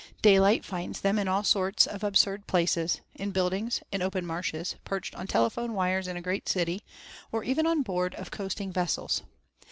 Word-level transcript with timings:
Daylight 0.23 0.65
finds 0.65 1.01
them 1.01 1.19
in 1.19 1.27
all 1.27 1.43
sorts 1.43 1.85
of 1.85 2.03
absurd 2.03 2.47
places, 2.47 3.01
in 3.13 3.29
buildings, 3.29 3.83
in 3.91 4.01
open 4.01 4.25
marshes, 4.25 4.75
perched 4.83 5.13
on 5.13 5.27
telephone 5.27 5.73
wires 5.75 6.07
in 6.07 6.17
a 6.17 6.23
great 6.23 6.49
city, 6.49 6.81
or 7.31 7.43
even 7.43 7.67
on 7.67 7.83
board 7.83 8.15
of 8.15 8.31
coasting 8.31 8.73
vessels. 8.73 9.21